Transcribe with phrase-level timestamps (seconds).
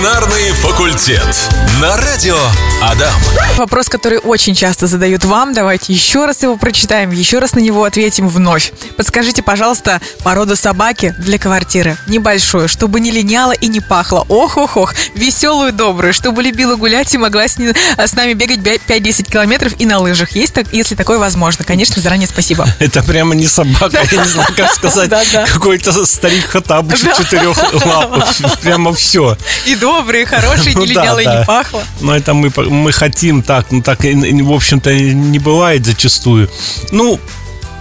[0.00, 1.50] Ветеринарный факультет.
[1.78, 2.38] На радио
[2.82, 3.12] Адам.
[3.58, 5.52] Вопрос, который очень часто задают вам.
[5.52, 8.72] Давайте еще раз его прочитаем, еще раз на него ответим вновь.
[8.96, 11.98] Подскажите, пожалуйста, породу собаки для квартиры.
[12.06, 14.24] Небольшую, чтобы не линяла и не пахло.
[14.30, 14.94] Ох-ох-ох.
[15.14, 19.84] Веселую, добрую, чтобы любила гулять и могла с, ним- с нами бегать 5-10 километров и
[19.84, 20.30] на лыжах.
[20.34, 21.62] Есть так, если такое возможно.
[21.66, 22.66] Конечно, заранее спасибо.
[22.78, 25.10] Это прямо не собака, я не знаю, как сказать.
[25.52, 28.34] Какой-то старик Хатабыч четырех лапах.
[28.62, 29.36] Прямо все.
[29.66, 31.82] И добрые, хорошие, не Ну да, линяла и не пахло.
[32.00, 36.48] Но это мы, мы хотим так, ну так, в общем-то, не бывает зачастую.
[36.92, 37.18] Ну,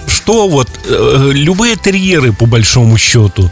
[0.07, 3.49] что вот, э, любые терьеры, по большому счету,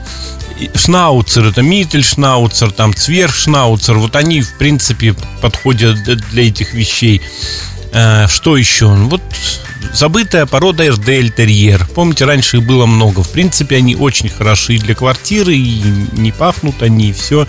[0.76, 7.22] шнауцер, это миттельшнауцер, там цвершнауцер, вот они, в принципе, подходят для этих вещей.
[7.94, 8.88] Э, Что еще?
[8.88, 9.22] Ну, Вот
[9.94, 11.88] забытая порода Эрдель терьер.
[11.94, 13.24] Помните, раньше их было много.
[13.24, 15.82] В принципе, они очень хороши для квартиры, и
[16.14, 17.48] не пахнут они, и все.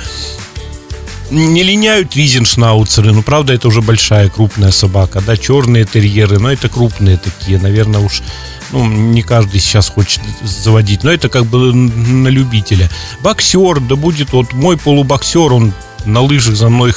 [1.30, 6.70] Не линяют визеншнауцеры, ну, правда, это уже большая, крупная собака, да, черные терьеры, но это
[6.70, 8.22] крупные такие, наверное, уж,
[8.72, 12.88] ну, не каждый сейчас хочет заводить, но это как бы на любителя.
[13.20, 15.74] Боксер, да будет вот мой полубоксер, он
[16.06, 16.94] на лыжах за мной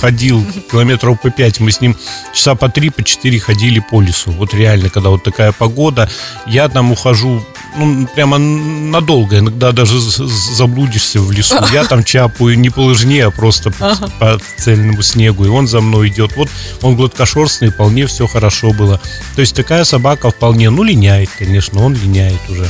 [0.00, 1.96] ходил километров по 5, мы с ним
[2.32, 6.10] часа по 3, по 4 ходили по лесу, вот реально, когда вот такая погода,
[6.46, 7.44] я там ухожу,
[7.76, 13.30] ну, прямо надолго, иногда даже заблудишься в лесу, я там чапаю не по лыжне, а
[13.30, 16.48] просто по, по цельному снегу, и он за мной идет, вот
[16.82, 19.00] он гладкошерстный, вполне все хорошо было,
[19.34, 22.66] то есть такая собака вполне, ну, линяет, конечно, он линяет уже.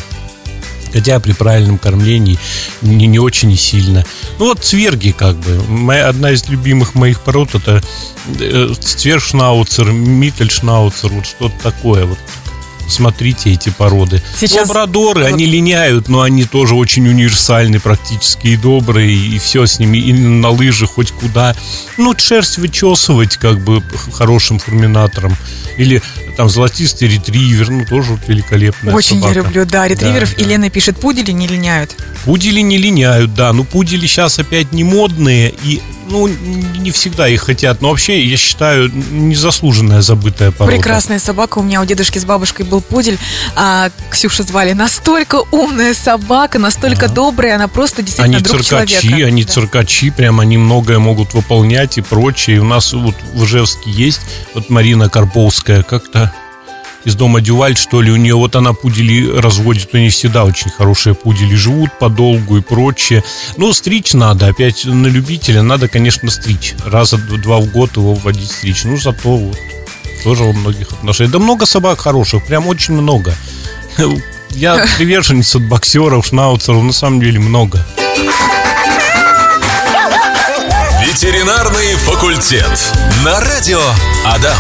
[0.93, 2.39] Хотя при правильном кормлении
[2.81, 4.07] не, не очень и сильно.
[4.39, 5.63] Ну вот цверги как бы.
[5.69, 7.83] Моя, одна из любимых моих пород это
[8.41, 12.07] э, цвершнауцер, миттельшнауцер, вот что-то такое.
[12.07, 12.19] Вот
[12.89, 14.23] смотрите эти породы.
[14.39, 19.67] Сейчас- Лабрадоры, вот- они линяют, но они тоже очень универсальны, практически и добрые, и все
[19.67, 21.55] с ними, и на лыжи хоть куда.
[21.99, 25.37] Ну, шерсть вычесывать как бы хорошим фурминатором.
[25.77, 26.03] Или
[26.37, 29.35] там золотистый ретривер, ну, тоже великолепная Очень собака.
[29.39, 30.31] я люблю, да, ретриверов.
[30.31, 30.43] Да, да.
[30.45, 31.95] И Лена пишет, пудели не линяют.
[32.25, 33.53] Пудели не линяют, да.
[33.53, 37.81] Ну, пудели сейчас опять не модные и, ну, не всегда их хотят.
[37.83, 40.77] Но вообще, я считаю, незаслуженная забытая порода.
[40.77, 41.59] Прекрасная собака.
[41.59, 43.19] У меня у дедушки с бабушкой был пудель.
[43.55, 44.73] А, Ксюша звали.
[44.73, 47.57] Настолько умная собака, настолько добрая.
[47.57, 49.27] Она просто действительно Они друг циркачи, человека.
[49.29, 49.53] они Да.
[49.53, 52.61] циркачи, прям они многое могут выполнять и прочее.
[52.61, 54.21] У нас вот в Ижевске есть
[54.55, 56.33] вот Марина Карповская, как-то
[57.07, 60.73] из дома Дюваль, что ли, у нее вот она пудели разводит, у нее всегда очень
[60.73, 63.23] хорошие пудели живут подолгу и прочее.
[63.57, 66.75] Ну, стричь надо, опять на любителя, надо, конечно, стричь.
[66.85, 68.83] Раза два в год его вводить стричь.
[68.85, 69.57] Ну, зато вот
[70.25, 71.33] тоже во многих отношениях.
[71.33, 73.33] Да много собак хороших, прям очень много.
[74.51, 77.87] Я приверженец от боксеров, шнауцеров, на самом деле много.
[81.07, 82.93] Ветеринарный факультет.
[83.25, 83.81] На радио
[84.25, 84.59] Адам.